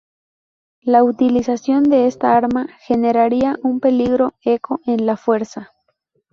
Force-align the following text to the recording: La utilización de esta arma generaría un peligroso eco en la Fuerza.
La 0.81 1.03
utilización 1.03 1.83
de 1.83 2.07
esta 2.07 2.35
arma 2.35 2.67
generaría 2.87 3.59
un 3.61 3.79
peligroso 3.79 4.33
eco 4.41 4.79
en 4.87 5.05
la 5.05 5.15
Fuerza. 5.15 5.73